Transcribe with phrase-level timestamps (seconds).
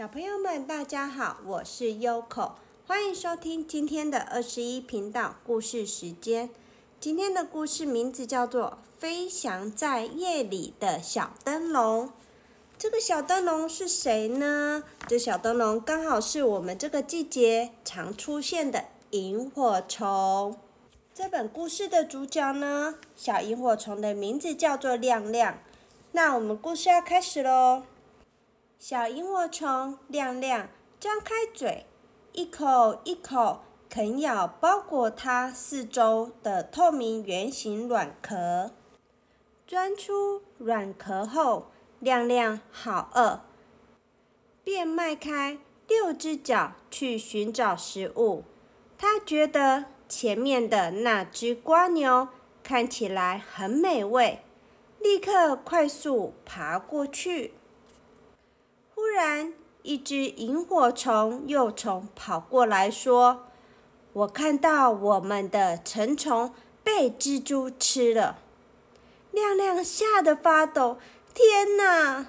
[0.00, 2.52] 小朋友们，大家好，我是 Yoko，
[2.86, 6.48] 欢迎收听今天的二十一频道故事时间。
[6.98, 12.06] 今天的故事名字叫做《飞翔在夜里的小灯笼》。
[12.78, 14.84] 这个小灯笼是谁呢？
[15.06, 20.56] 这小灯笼刚好是我们这个季节常出现的萤火虫。
[21.12, 25.58] 这本故事的主角呢，小萤火虫的名字叫做亮亮。
[26.12, 27.82] 那我们故事要开始喽。
[28.90, 30.68] 小萤火虫亮亮
[30.98, 31.86] 张开嘴，
[32.32, 38.72] 一口一口啃咬包裹它四周的透明圆形软壳。
[39.64, 43.42] 钻出软壳后，亮亮好饿，
[44.64, 48.42] 便迈开六只脚去寻找食物。
[48.98, 52.26] 他觉得前面的那只瓜牛
[52.64, 54.42] 看起来很美味，
[54.98, 57.54] 立刻快速爬过去。
[59.10, 63.46] 突然，一只萤火虫幼虫跑过来说
[64.14, 68.38] ：“我看到我们的成虫被蜘蛛吃了。”
[69.32, 70.98] 亮亮吓得发抖。
[71.34, 72.26] 天哪！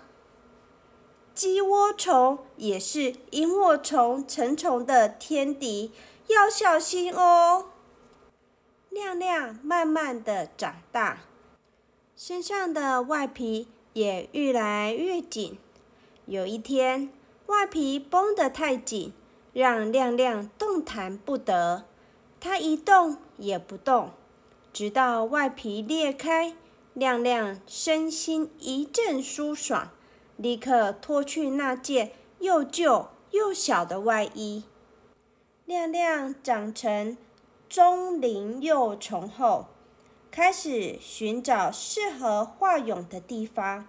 [1.36, 5.92] 鸡窝虫也是萤火虫成虫的天敌，
[6.26, 7.68] 要小心哦。
[8.90, 11.20] 亮亮慢慢的长大，
[12.16, 15.59] 身上的外皮也越来越紧。
[16.32, 17.12] 有一天，
[17.48, 19.12] 外皮绷得太紧，
[19.52, 21.84] 让亮亮动弹不得。
[22.40, 24.12] 他一动也不动，
[24.72, 26.56] 直到外皮裂开，
[26.94, 29.92] 亮亮身心一阵舒爽，
[30.38, 34.64] 立刻脱去那件又旧又小的外衣。
[35.66, 37.18] 亮亮长成
[37.68, 39.66] 中龄幼虫后，
[40.32, 43.86] 开始寻找适合化蛹的地方。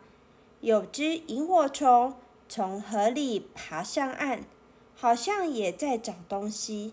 [0.60, 2.14] 有只萤火虫。
[2.54, 4.44] 从河里爬上岸，
[4.94, 6.92] 好像也在找东西。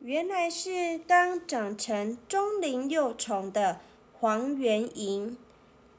[0.00, 3.78] 原来是刚长成中龄幼虫的
[4.18, 5.38] 黄缘萤。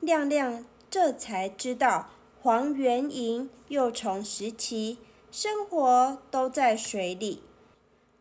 [0.02, 2.10] 亮亮这才知道，
[2.42, 4.98] 黄缘萤幼虫时期
[5.32, 7.42] 生活都在水里，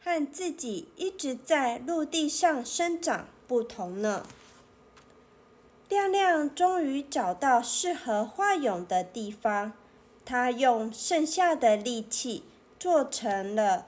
[0.00, 4.24] 和自己一直在陆地上生长不同呢。
[5.88, 9.72] 亮亮终于找到适合化蛹的地方。
[10.24, 12.44] 他用剩下的力气
[12.78, 13.86] 做成了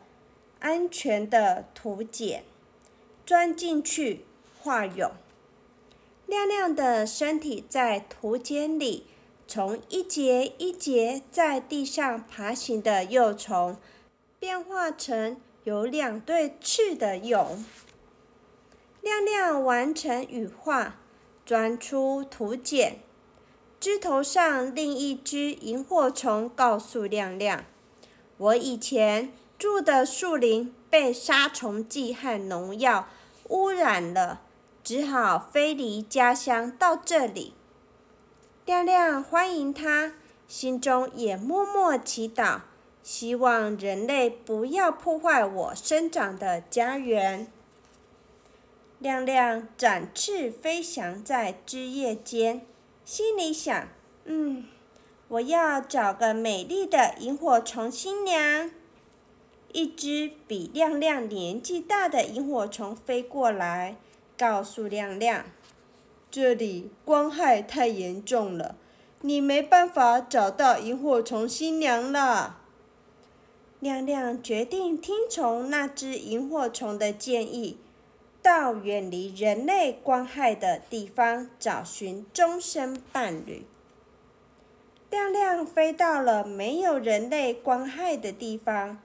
[0.58, 2.44] 安全的土茧，
[3.24, 4.24] 钻进去
[4.60, 5.12] 化蛹。
[6.26, 9.06] 亮亮的身体在土茧里，
[9.46, 13.76] 从一节一节在地上爬行的幼虫，
[14.38, 17.64] 变化成有两对翅的蛹。
[19.02, 20.96] 亮亮完成羽化，
[21.44, 23.00] 钻出土茧。
[23.82, 27.64] 枝头上另一只萤火虫告诉亮亮
[28.38, 33.08] ：“我以前住的树林被杀虫剂和农药
[33.48, 34.42] 污染了，
[34.84, 37.54] 只好飞离家乡到这里。”
[38.64, 40.12] 亮亮欢迎他，
[40.46, 42.60] 心中也默默祈祷，
[43.02, 47.48] 希望人类不要破坏我生长的家园。
[49.00, 52.64] 亮亮展翅飞翔在枝叶间。
[53.04, 53.88] 心里想
[54.24, 54.64] ：“嗯，
[55.28, 58.70] 我要找个美丽的萤火虫新娘。”
[59.72, 63.96] 一只比亮亮年纪大的萤火虫飞过来，
[64.36, 65.46] 告诉亮亮
[66.30, 68.76] ：“这里光害太严重了，
[69.22, 72.58] 你没办法找到萤火虫新娘了。”
[73.80, 77.78] 亮亮决定听从那只萤火虫的建议。
[78.42, 83.64] 到远离人类光害的地方找寻终身伴侣。
[85.08, 88.98] 亮亮飞到了没有人类光害的地方，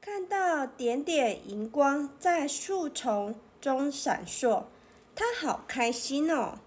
[0.00, 4.64] 看到点点荧光在树丛中闪烁，
[5.14, 6.58] 他好开心哦！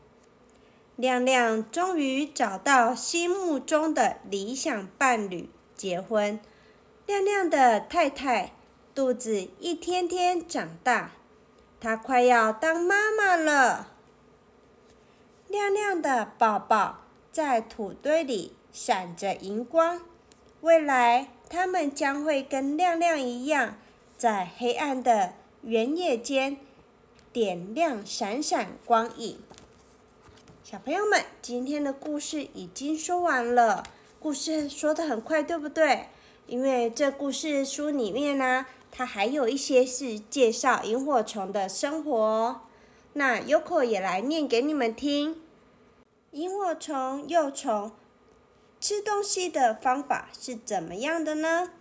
[0.96, 6.40] 亮亮终于找到心目中的理想伴侣，结婚。
[7.06, 8.54] 亮亮的太太
[8.96, 11.12] 肚子一天天长大。
[11.80, 13.90] 它快要当妈妈了。
[15.48, 17.02] 亮亮的宝宝
[17.32, 20.02] 在土堆里闪着荧光，
[20.62, 23.76] 未来它们将会跟亮亮一样，
[24.18, 26.58] 在黑暗的原野间
[27.32, 29.40] 点亮闪闪光影。
[30.64, 33.84] 小朋友们，今天的故事已经说完了。
[34.20, 36.08] 故事说的很快，对不对？
[36.48, 38.66] 因为这故事书里面呢。
[38.92, 42.62] 它还有一些是介绍萤火虫的生活，
[43.14, 45.42] 那 Yoko 也来念给你们听。
[46.32, 47.92] 萤火虫幼虫
[48.80, 51.72] 吃东西的方法是怎么样的呢？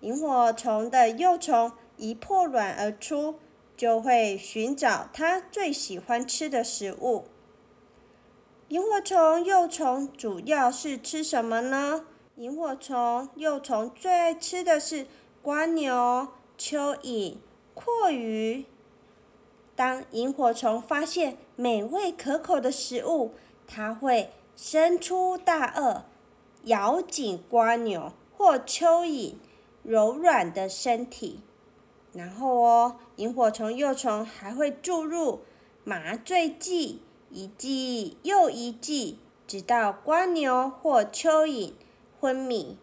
[0.00, 3.38] 萤火虫的幼虫一破卵而出，
[3.76, 7.26] 就会寻找它最喜欢吃的食物。
[8.68, 12.06] 萤火虫幼虫主要是吃什么呢？
[12.36, 15.06] 萤火虫幼虫最爱吃的是
[15.42, 16.28] 瓜牛、
[16.60, 17.38] 蚯蚓、
[17.74, 18.66] 蛞蝓。
[19.74, 23.32] 当萤火虫发现美味可口的食物，
[23.66, 26.02] 它会伸出大颚。
[26.64, 29.36] 咬紧瓜牛或蚯蚓
[29.82, 31.40] 柔软的身体，
[32.12, 35.40] 然后哦，萤火虫幼虫还会注入
[35.84, 41.72] 麻醉剂，一剂又一剂，直到瓜牛或蚯蚓
[42.20, 42.76] 昏迷。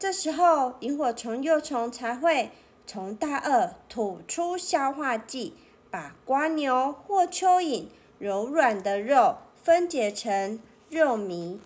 [0.00, 2.52] 这时候，萤火虫幼虫才会
[2.86, 5.54] 从大颚吐出消化剂，
[5.90, 7.84] 把瓜牛或蚯蚓
[8.18, 10.58] 柔软的肉分解成
[10.88, 11.58] 肉糜。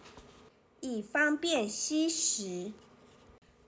[0.81, 2.72] 以方便吸食。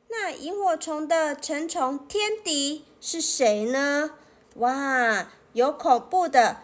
[0.09, 4.11] 那萤火虫的成虫天敌是谁呢？
[4.57, 6.63] 哇，有恐怖的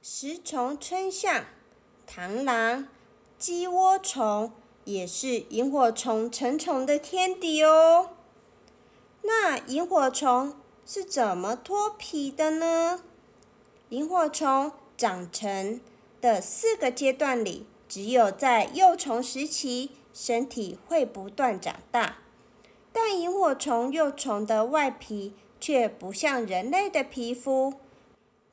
[0.00, 1.44] 食虫春象、
[2.08, 2.86] 螳螂、
[3.36, 4.52] 鸡窝虫，
[4.84, 8.10] 也是萤火虫成虫的天敌哦。
[9.22, 10.54] 那萤火虫
[10.84, 13.02] 是怎么脱皮的呢？
[13.90, 15.80] 萤火虫长成
[16.20, 17.66] 的四个阶段里。
[17.88, 22.18] 只有在幼虫时期，身体会不断长大，
[22.92, 27.74] 但萤火虫幼虫的外皮却不像人类的皮肤，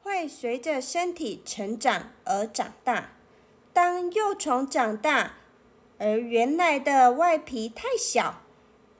[0.01, 3.11] 会随着身体成长而长大。
[3.71, 5.36] 当幼虫长大，
[5.97, 8.41] 而原来的外皮太小，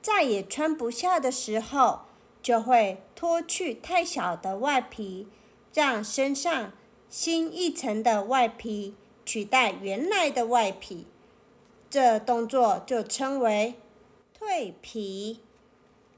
[0.02, 2.00] 再也穿不下的时候，
[2.42, 5.28] 就会脱去太小的外皮，
[5.72, 6.72] 让身上
[7.08, 8.94] 新一层的外皮。
[9.24, 11.06] 取代原来的外皮，
[11.90, 13.74] 这动作就称为
[14.40, 15.40] 蜕皮。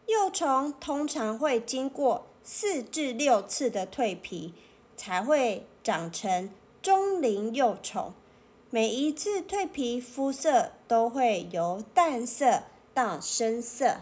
[0.07, 4.55] 幼虫通常会经过四至六次的蜕皮，
[4.97, 6.51] 才会长成
[6.81, 8.15] 中龄幼虫。
[8.73, 12.63] 每一次蜕皮，肤色都会由淡色
[12.95, 13.97] 到深色。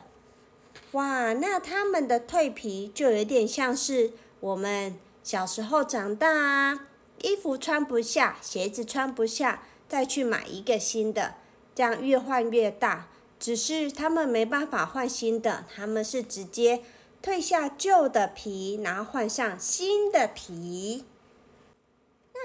[0.93, 4.95] 哇，那它们的蜕皮就有点像是我们
[5.25, 6.87] 小时候长大啊。
[7.23, 11.37] 衣服穿不下，鞋子穿不下，再去买一个新的，
[11.75, 13.09] 这样越换越大。
[13.41, 16.83] 只是他们没办法换新的，他们是直接
[17.23, 21.05] 褪下旧的皮，然后换上新的皮。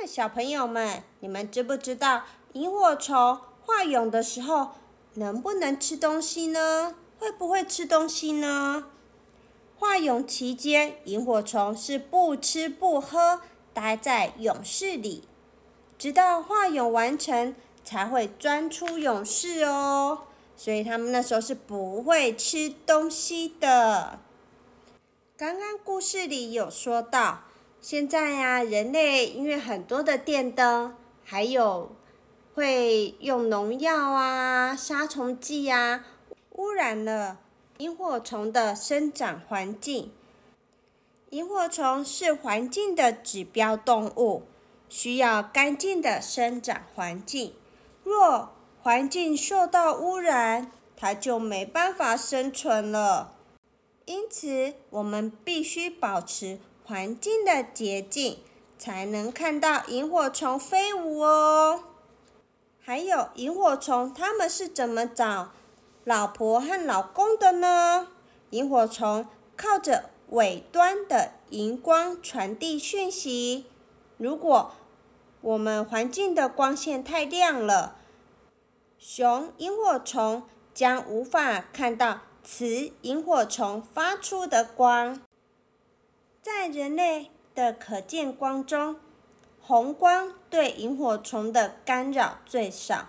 [0.02, 2.24] 那小朋友们，你们知不知道
[2.54, 4.72] 萤火虫化蛹的时候
[5.14, 6.96] 能不能吃东西呢？
[7.20, 8.88] 会不会吃东西呢？
[9.78, 13.42] 化蛹期间，萤火虫是不吃不喝。
[13.74, 15.24] 待在蛹室里，
[15.98, 20.24] 直到化蛹完成，才会钻出蛹室哦。
[20.56, 24.20] 所以他们那时候是不会吃东西的。
[25.36, 27.46] 刚刚故事里有说到，
[27.84, 30.96] 现在呀，人类因为很多的电灯，
[31.26, 31.94] 还有
[32.56, 36.06] 会用农药啊、杀虫剂啊，
[36.52, 37.40] 污染了
[37.80, 40.14] 萤火虫的生长环境。
[41.32, 44.44] 萤火虫是环境的指标动物，
[44.88, 47.54] 需要干净的生长环境。
[48.06, 53.34] 若环境受到污染，它就没办法生存了。
[54.06, 58.40] 因此，我们必须保持环境的洁净，
[58.78, 61.84] 才能看到萤火虫飞舞哦。
[62.82, 65.52] 还有，萤火虫它们是怎么找
[66.04, 68.08] 老婆和老公的呢？
[68.52, 70.10] 萤火虫靠着。
[70.30, 73.68] 尾端的荧光传递讯息。
[74.18, 74.72] 如果
[75.42, 77.98] 我们环境的光线太亮了，
[78.98, 80.42] 雄萤火虫
[80.74, 85.22] 将无法看到雌萤火虫发出的光。
[86.44, 88.98] 在人类的可见光中，
[89.60, 93.08] 红光对萤火虫的干扰最少。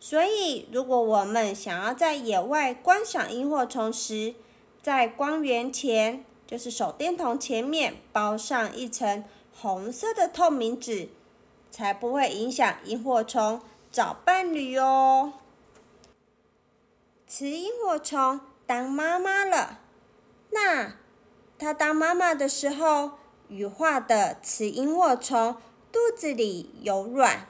[0.00, 4.34] 所以，如果我们想要在野外观赏萤火虫时，
[4.80, 6.24] 在光源前。
[6.46, 11.08] 就是手电筒前面包上一层红色的透明纸，
[11.72, 15.32] 才不会影响萤火虫找伴侣哦。
[17.26, 19.80] 雌萤火虫当妈妈了，
[20.50, 20.94] 那
[21.58, 23.12] 它当妈妈的时候，
[23.48, 25.56] 羽化的雌萤火虫
[25.90, 27.46] 肚子里有卵，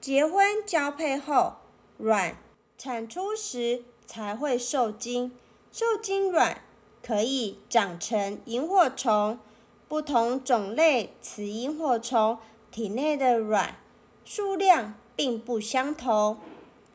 [0.00, 1.54] 结婚交配后，
[1.98, 2.36] 卵
[2.76, 5.32] 产出时才会受精，
[5.70, 6.62] 受精卵。
[7.06, 9.38] 可以长成萤火虫。
[9.86, 12.38] 不同种类雌萤火虫
[12.70, 13.76] 体内的卵
[14.24, 16.38] 数量并不相同，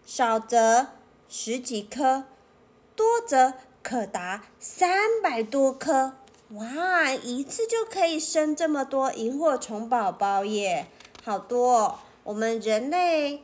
[0.04, 0.88] 少则
[1.30, 2.24] 十几颗，
[2.96, 3.54] 多则
[3.90, 6.14] 可达三百多颗。
[6.50, 10.86] 哇，一次就可以生这么多萤火虫宝宝耶，
[11.24, 11.96] 好多哦！
[12.22, 13.44] 我们人类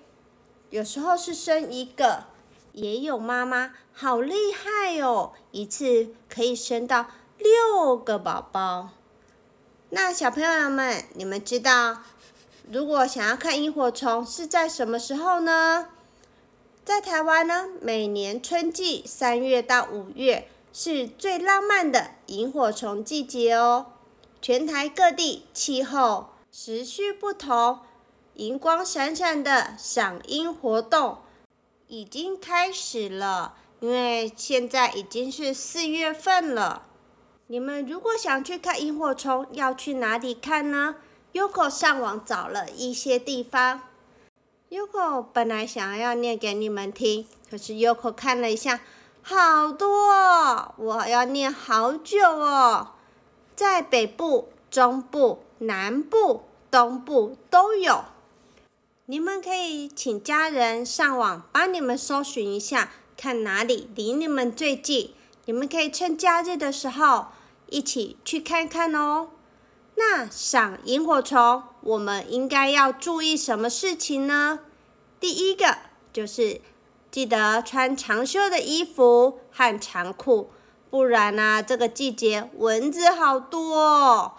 [0.69, 2.25] 有时候是生一个，
[2.73, 7.07] 也有妈妈好厉害哦，一次可以生到
[7.39, 8.89] 六个宝宝。
[9.89, 12.03] 那小朋友们，你们知道，
[12.71, 15.89] 如果想要看萤火虫是在什么时候呢？
[16.85, 20.47] 在台湾呢，每年春季三月到五月。
[20.77, 23.85] 是最浪漫的萤火虫季节哦！
[24.41, 27.79] 全台各地气候时序不同，
[28.33, 31.19] 荧光闪闪的赏樱活动
[31.87, 33.55] 已经开始了。
[33.79, 36.83] 因为现在已经是四月份了，
[37.47, 40.97] 你们如果想去看萤火虫，要去哪里看呢
[41.31, 43.83] ？Yoko 上网找了一些地方。
[44.71, 48.81] Yoko 本来想要念给你们听，可是 Yoko 看了一下。
[49.21, 52.89] 好多，哦我要念好久哦。
[53.55, 58.05] 在北部、中部、南部、东部都有。
[59.05, 65.13] 你们可以请家人上网帮你们搜寻一下，看哪里离你们最近。
[65.45, 67.27] 你们可以趁假日的时候
[67.67, 69.29] 一起去看看哦。
[69.95, 74.59] 那赏萤火虫，我们应该要注意什么事情呢？
[75.19, 75.77] 第一个
[76.13, 76.61] 就是。
[77.11, 80.51] 记得穿长袖的衣服和长裤，
[80.89, 84.33] 不然呢，这个季节蚊子好多哦。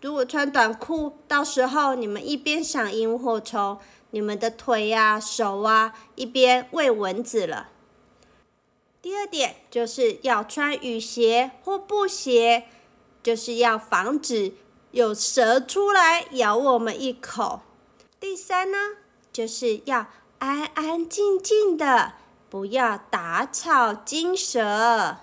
[0.00, 3.78] 如果穿短裤，到时候你们一边赏萤火虫，
[4.12, 7.68] 你们的腿呀、手啊，一边喂蚊子了。
[9.02, 12.64] 第二点就是要穿雨鞋或布鞋，
[13.22, 14.54] 就是要防止
[14.92, 17.60] 有蛇出来咬我们一口。
[18.20, 18.78] 第三呢，
[19.32, 20.06] 就是要
[20.38, 22.12] 安安静静的。
[22.48, 25.16] 不要打草惊蛇。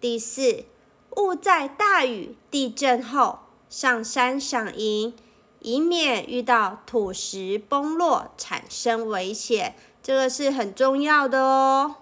[0.00, 0.64] 第四，
[1.10, 5.14] 勿在大雨、地震后上山赏萤，
[5.60, 11.94] 以免遇到土石崩落产生危险，这个是很重要的哦。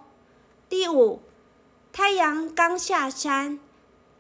[0.67, 1.21] 第五，
[1.93, 3.61] 太阳刚下山，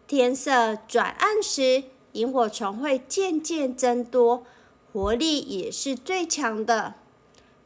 [0.06, 4.44] 天色转暗时，萤火虫会渐渐增多，
[4.92, 6.94] 活力也是最强的。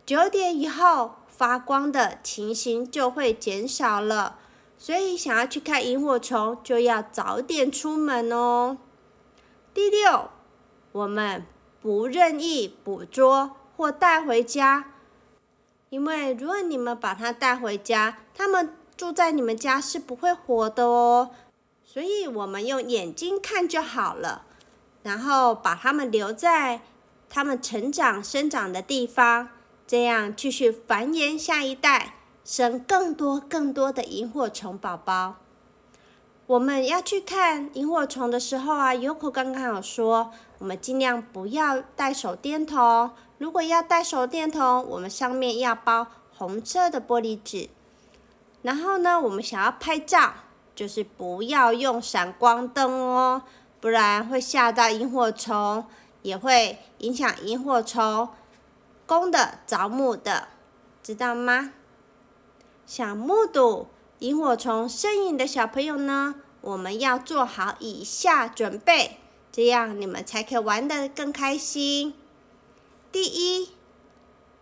[0.06, 1.12] 九点以后。
[1.34, 4.38] 发光的情形就会减少了，
[4.78, 8.78] 所以想要去看萤火虫，就要早点出门哦。
[9.74, 10.28] 第六，
[10.92, 11.44] 我们
[11.80, 14.92] 不任意捕捉或带回家，
[15.88, 21.30] 因为如果你们把它带回家，它们住在你们家是不会活的哦。
[21.92, 24.46] 所以我们用眼睛看就好了，
[25.02, 26.80] 然后把它们留在
[27.28, 29.50] 它们成长生长的地方。
[29.86, 32.14] 这样继续繁衍下一代，
[32.46, 35.36] 生更多更多的萤火虫宝宝。
[36.46, 43.10] 我们要去看萤火虫的时候啊，Yoko 刚刚有说，我们尽量不要带手电筒。
[43.36, 47.68] 如果要带手电筒，我们上面要包红色的玻璃纸。
[48.62, 50.32] 然后呢，我们想要拍照，
[50.74, 53.42] 就是不要用闪光灯哦，
[53.80, 55.84] 不然会吓到萤火虫，
[56.22, 58.28] 也会影响萤火虫。
[59.06, 60.48] 公的着母的，
[61.02, 61.72] 知道吗？
[62.86, 63.88] 想目睹
[64.20, 69.18] 萤火虫身影的小朋友呢，我们要做好以下准备，
[69.50, 72.14] 这样你们才可以玩得更开心。
[73.10, 73.72] 第一，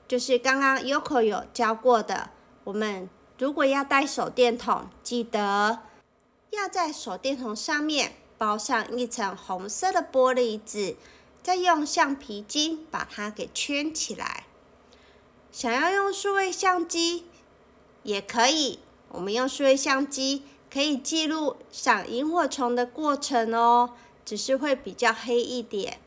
[0.08, 2.30] 就是刚刚 Yoko 有教过的，
[2.64, 5.80] 我们如果要带手电筒，记得
[6.50, 10.96] 要在手电筒上面包上一层红色的玻璃纸。
[11.42, 14.44] 再用橡皮筋把它给圈起来。
[15.50, 17.24] 想要用数位相机
[18.02, 25.98] 也可以，我们用数位相机可以记录赏萤火虫的过程哦，只是会比较黑一点。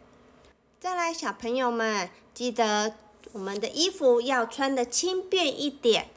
[0.79, 2.93] 再来，小朋友们记得
[3.31, 6.09] 我们的衣服要穿的轻便一点。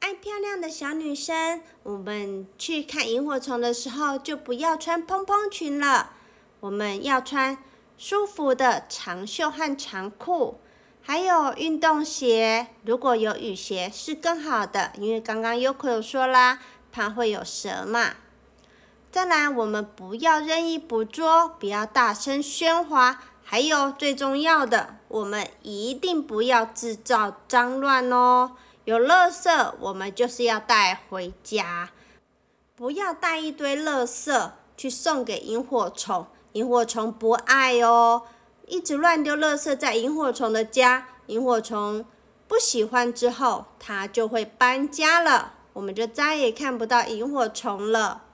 [0.00, 6.12] 爱漂亮的小女生，我们去看萤火虫的时候就不要穿蓬蓬裙了，
[6.60, 7.56] 我们要穿。
[7.98, 10.58] 舒服的长袖和长裤，
[11.02, 18.12] 还有运动鞋，如果有雨鞋是更好的，因为刚刚 Yoko 有说啦，怕会有蛇嘛。
[19.12, 28.52] 再来，我们不要任意捕捉，不要大声喧哗，还有最重要的，我们一定不要制造脏乱哦。
[28.90, 31.90] 有垃圾，我们就是要带回家，
[32.74, 36.26] 不要带一堆垃圾去送给萤火虫。
[36.54, 38.22] 萤火虫不爱哦，
[38.66, 42.04] 一直乱丢垃圾在萤火虫的家，萤火虫
[42.48, 48.24] 不喜欢之后，它就会搬家了，我们就再也看不到萤火虫了。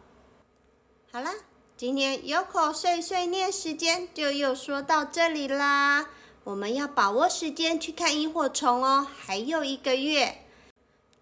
[1.13, 1.33] 好啦，
[1.77, 6.07] 今天有口碎碎念时间就又说到这里啦。
[6.45, 10.45] 我们要把握时间去看萤火虫哦，还有一个月。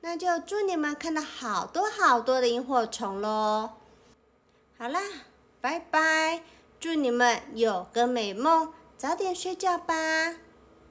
[0.06, 3.70] 那就祝你们看到好多好多的萤火虫喽！
[4.76, 5.00] 好啦，
[5.62, 6.42] 拜拜，
[6.78, 9.94] 祝你们有个美梦，早点睡觉吧。